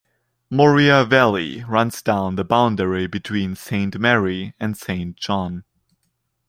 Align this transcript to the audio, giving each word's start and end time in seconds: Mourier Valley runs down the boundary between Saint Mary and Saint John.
Mourier 0.49 1.03
Valley 1.05 1.63
runs 1.65 2.01
down 2.01 2.33
the 2.33 2.43
boundary 2.43 3.05
between 3.05 3.55
Saint 3.55 3.99
Mary 3.99 4.55
and 4.59 4.75
Saint 4.75 5.15
John. 5.15 5.63